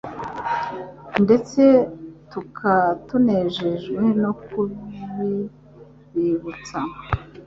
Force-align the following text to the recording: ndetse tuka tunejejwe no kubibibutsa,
ndetse 1.23 1.61
tuka 2.31 2.73
tunejejwe 3.07 4.03
no 4.21 4.31
kubibibutsa, 4.45 6.79